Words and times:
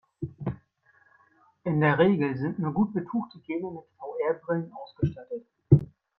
In 1.63 1.79
der 1.79 1.99
Regel 1.99 2.35
sind 2.35 2.57
nur 2.57 2.73
gut 2.73 2.91
betuchte 2.91 3.37
Gamer 3.37 3.69
mit 3.69 3.83
VR-Brillen 3.99 4.73
ausgestattet. 4.73 5.45